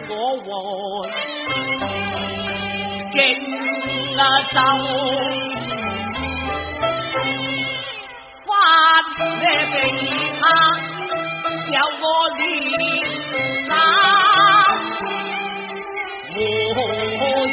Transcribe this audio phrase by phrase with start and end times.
[0.10, 0.12] 我
[0.48, 0.50] 王
[3.14, 3.16] 敬。
[4.22, 4.24] 啊
[4.54, 4.56] 走，
[8.46, 8.50] 花
[9.40, 9.90] 咧被
[10.40, 10.42] 他
[11.72, 12.04] 有我
[12.38, 12.42] 脸
[13.66, 13.68] 生，
[16.76, 16.78] 何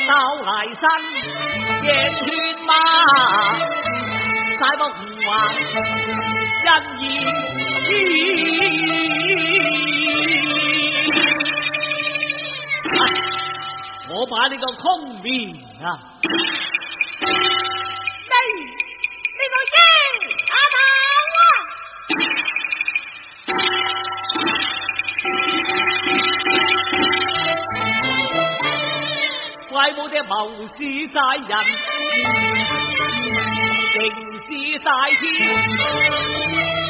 [0.09, 0.11] 鬥
[0.43, 0.45] 嚟
[0.81, 0.83] 身
[1.85, 1.87] 夜
[2.19, 2.21] 圈
[2.67, 2.71] 馬，
[4.59, 4.89] 曬到唔
[5.25, 5.27] 還，
[6.99, 7.01] 一
[9.19, 9.22] 二。
[14.43, 15.87] 你里个孔明啊？
[17.21, 17.27] 你
[19.39, 19.73] 你个耶
[20.51, 20.75] 阿达
[21.31, 21.33] 哇！
[29.69, 30.33] 怪不得谋
[30.67, 30.75] 事
[31.15, 31.51] 在人，
[33.93, 33.95] 成
[34.43, 34.47] 事
[34.81, 34.87] 在
[35.21, 35.23] 天，